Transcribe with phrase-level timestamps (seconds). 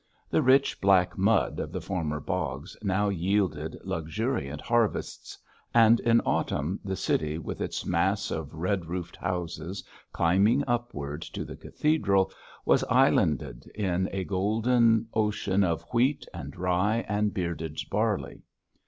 [0.31, 5.37] The rich, black mud of the former bogs now yielded luxuriant harvests,
[5.75, 11.45] and in autumn the city, with its mass of red roofed houses climbing upward to
[11.45, 12.31] the cathedral,
[12.65, 18.41] was islanded in a golden ocean of wheat and rye and bearded barley.